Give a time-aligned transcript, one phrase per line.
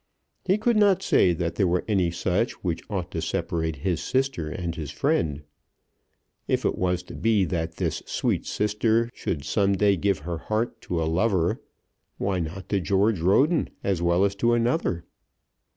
[0.43, 4.49] He could not say that there were any such which ought to separate his sister
[4.49, 5.43] and his friend.
[6.47, 10.81] If it was to be that this sweet sister should some day give her heart
[10.89, 11.61] to a lover,
[12.17, 15.05] why not to George Roden as well as to another?